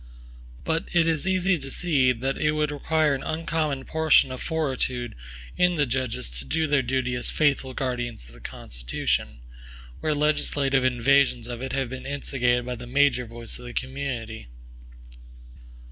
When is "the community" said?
13.65-14.47